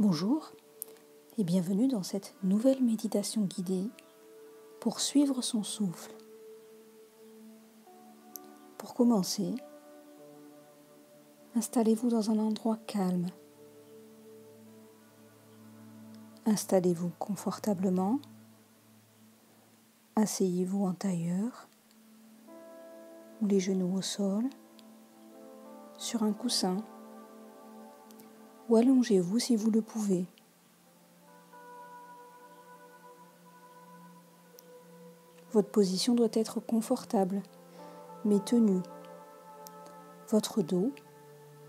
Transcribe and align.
Bonjour 0.00 0.52
et 1.36 1.44
bienvenue 1.44 1.86
dans 1.86 2.02
cette 2.02 2.34
nouvelle 2.42 2.82
méditation 2.82 3.42
guidée 3.42 3.90
pour 4.80 4.98
suivre 4.98 5.42
son 5.42 5.62
souffle. 5.62 6.14
Pour 8.78 8.94
commencer, 8.94 9.54
installez-vous 11.54 12.08
dans 12.08 12.30
un 12.30 12.38
endroit 12.38 12.78
calme. 12.86 13.26
Installez-vous 16.46 17.10
confortablement. 17.18 18.20
Asseyez-vous 20.16 20.82
en 20.82 20.94
tailleur 20.94 21.68
ou 23.42 23.46
les 23.46 23.60
genoux 23.60 23.98
au 23.98 24.00
sol, 24.00 24.44
sur 25.98 26.22
un 26.22 26.32
coussin 26.32 26.78
ou 28.70 28.76
allongez-vous 28.76 29.40
si 29.40 29.56
vous 29.56 29.72
le 29.72 29.82
pouvez? 29.82 30.26
Votre 35.50 35.70
position 35.70 36.14
doit 36.14 36.28
être 36.34 36.60
confortable, 36.60 37.42
mais 38.24 38.38
tenue. 38.38 38.80
Votre 40.28 40.62
dos 40.62 40.92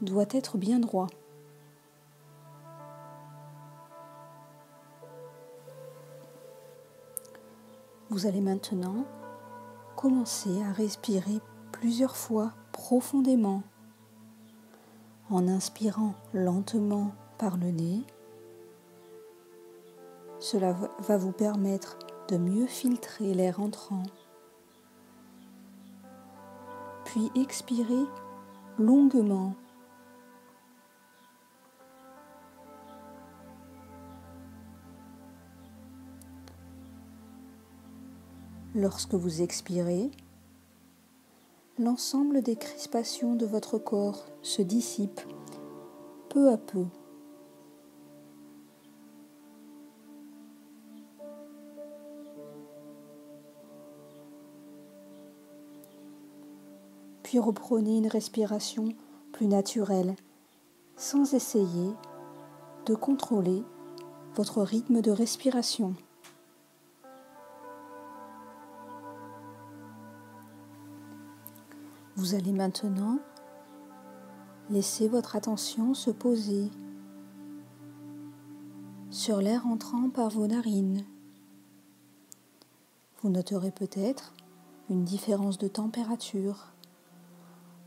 doit 0.04 0.27
être 0.30 0.60
bien 0.60 0.80
droit. 0.80 1.08
Vous 8.12 8.27
allez 8.27 8.41
maintenant 8.41 9.05
commencer 9.96 10.62
à 10.62 10.72
respirer 10.72 11.40
plusieurs 11.72 12.16
fois 12.16 12.52
profondément 12.72 13.63
en 15.31 15.48
inspirant 15.48 16.13
lentement 16.34 17.13
par 17.38 17.58
le 17.58 17.71
nez. 17.71 18.02
Cela 20.40 20.76
va 20.99 21.18
vous 21.18 21.32
permettre 21.32 21.98
de 22.27 22.38
mieux 22.38 22.68
filtrer 22.68 23.34
l'air 23.34 23.62
entrant. 23.62 24.04
Puis 27.05 27.32
expirez 27.35 28.05
longuement. 28.77 29.55
Lorsque 38.73 39.13
vous 39.13 39.41
expirez, 39.41 40.12
l'ensemble 41.82 42.43
des 42.43 42.55
crispations 42.55 43.35
de 43.35 43.46
votre 43.46 43.79
corps 43.79 44.26
se 44.43 44.62
dissipe 44.62 45.20
peu 46.29 46.51
à 46.51 46.57
peu. 46.57 46.85
Puis 57.23 57.40
reprenez 57.40 57.98
une 57.98 58.07
respiration 58.07 58.90
plus 59.32 59.48
naturelle, 59.48 60.16
sans 60.98 61.34
essayer 61.34 61.91
de 62.85 62.93
contrôler 62.93 63.63
votre 64.35 64.62
rythme 64.62 65.01
de 65.01 65.12
respiration. 65.12 65.95
Vous 72.17 72.35
allez 72.35 72.51
maintenant 72.51 73.19
laisser 74.69 75.07
votre 75.07 75.35
attention 75.35 75.94
se 75.94 76.12
poser 76.12 76.69
sur 79.09 79.38
l'air 79.38 79.66
entrant 79.66 80.09
par 80.09 80.29
vos 80.29 80.45
narines. 80.45 81.06
Vous 83.21 83.29
noterez 83.29 83.71
peut-être 83.71 84.33
une 84.89 85.05
différence 85.05 85.57
de 85.57 85.67
température 85.67 86.73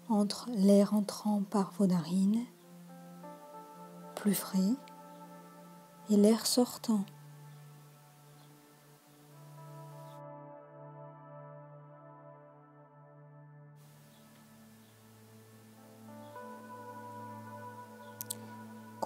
entre 0.09 0.49
l'air 0.55 0.95
entrant 0.95 1.43
par 1.43 1.73
vos 1.73 1.87
narines, 1.87 2.45
plus 4.15 4.35
frais, 4.35 4.75
et 6.11 6.17
l'air 6.17 6.47
sortant, 6.47 7.05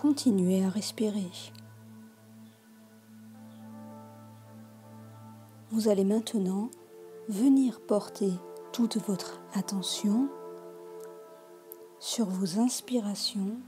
continuez 0.00 0.64
à 0.64 0.68
respirer. 0.68 1.28
Vous 5.72 5.88
allez 5.88 6.04
maintenant 6.04 6.70
venir 7.28 7.80
porter 7.80 8.30
toute 8.72 8.96
votre 9.08 9.40
attention 9.54 10.28
sur 11.98 12.26
vos 12.26 12.60
inspirations 12.60 13.58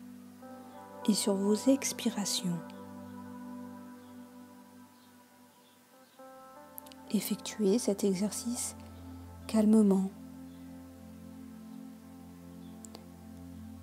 et 1.09 1.15
sur 1.15 1.35
vos 1.35 1.57
expirations. 1.69 2.61
Effectuez 7.11 7.81
cet 7.81 8.05
exercice 8.05 8.77
calmement. 9.49 10.13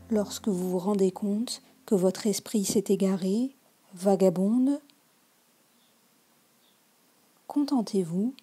Lorsque 0.10 0.48
vous 0.48 0.70
vous 0.70 0.80
rendez 0.80 1.12
compte 1.12 1.62
que 1.88 1.96
votre 1.96 2.28
esprit 2.28 2.66
s'est 2.66 2.84
égaré, 2.90 3.56
vagabonde, 3.96 4.82
contentez-vous 7.48 8.36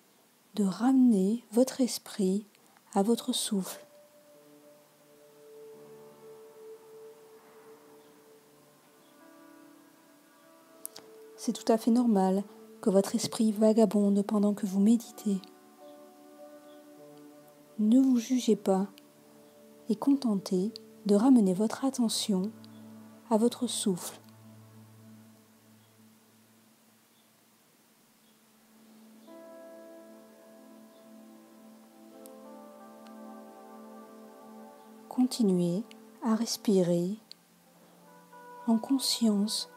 de 0.55 0.65
ramener 0.65 1.45
votre 1.53 1.83
esprit 1.83 2.47
à 2.95 3.03
votre 3.03 3.35
souffle. 3.35 3.85
C'est 11.37 11.53
tout 11.53 11.71
à 11.71 11.77
fait 11.77 11.91
normal 11.91 12.45
que 12.81 12.89
votre 12.89 13.15
esprit 13.15 13.53
vagabonde 13.53 14.23
pendant 14.23 14.55
que 14.55 14.65
vous 14.65 14.81
méditez. 14.81 15.37
Ne 17.79 18.01
vous 18.01 18.17
jugez 18.17 18.57
pas 18.57 18.87
et 19.91 19.97
contentez 19.97 20.73
de 21.05 21.15
ramener 21.15 21.53
votre 21.53 21.85
attention 21.85 22.51
à 23.35 23.37
votre 23.37 23.67
souffle. 23.67 24.17
Continuez 35.09 35.83
à 36.23 36.37
respirer 36.37 37.17
en 38.69 38.79
conscience 38.79 39.69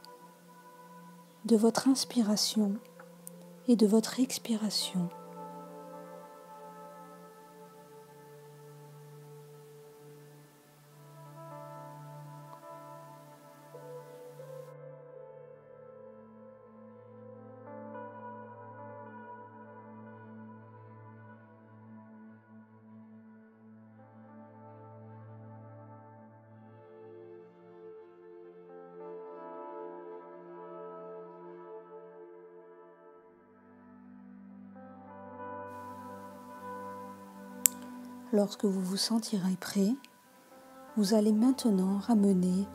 de 1.46 1.56
votre 1.56 1.88
inspiration 1.88 2.76
et 3.68 3.76
de 3.76 3.88
votre 3.88 4.20
expiration. 4.20 5.10
Lorsque 38.34 38.66
vous 38.66 38.82
vous 38.82 38.98
sentirez 38.98 39.56
prêt, 39.56 39.96
vous 40.98 41.14
allez 41.14 41.32
maintenant 41.32 41.98
ramener 41.98 42.68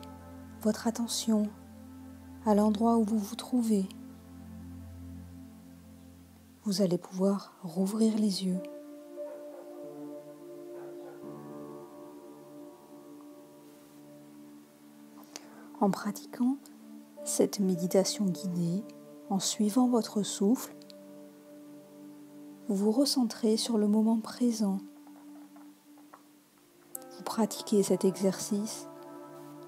votre 0.63 0.87
attention 0.87 1.47
à 2.43 2.55
l'endroit 2.55 2.97
où 2.97 3.03
vous 3.03 3.19
vous 3.19 3.35
trouvez. 3.35 3.87
Vous 6.63 6.81
allez 6.81 6.97
pouvoir 6.97 7.53
rouvrir 7.61 8.17
les 8.17 8.45
yeux. 8.45 8.57
En 15.79 15.91
pratiquant 15.91 16.57
cette 17.25 17.59
méditation 17.59 18.25
guidée, 18.25 18.83
en 19.29 19.37
suivant 19.37 19.87
votre 19.87 20.23
souffle, 20.23 20.73
vous 22.67 22.75
vous 22.75 22.91
recentrez 22.91 23.55
sur 23.55 23.77
le 23.77 23.87
moment 23.87 24.19
présent 24.19 24.79
pratiquez 27.33 27.81
cet 27.81 28.05
exercice 28.05 28.87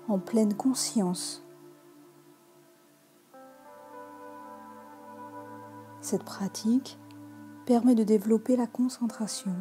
en 0.08 0.20
pleine 0.20 0.54
conscience. 0.54 1.44
Cette 6.00 6.24
pratique 6.24 7.00
permet 7.66 7.96
de 7.96 8.04
développer 8.04 8.56
la 8.56 8.68
concentration 8.68 9.56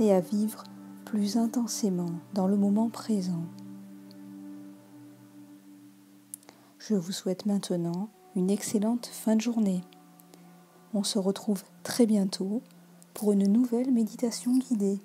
et 0.00 0.12
à 0.12 0.18
vivre 0.18 0.64
plus 1.04 1.36
intensément 1.36 2.10
dans 2.32 2.48
le 2.48 2.56
moment 2.56 2.90
présent. 2.90 3.44
Je 6.80 6.96
vous 6.96 7.12
souhaite 7.12 7.46
maintenant 7.46 8.08
une 8.34 8.50
excellente 8.50 9.06
fin 9.06 9.36
de 9.36 9.42
journée. 9.42 9.84
On 10.92 11.04
se 11.04 11.20
retrouve 11.20 11.62
très 11.84 12.04
bientôt 12.04 12.62
pour 13.14 13.30
une 13.30 13.46
nouvelle 13.46 13.92
méditation 13.92 14.58
guidée. 14.58 14.98